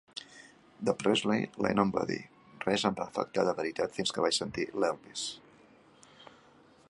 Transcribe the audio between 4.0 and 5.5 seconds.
que vaig sentir l'Elvis".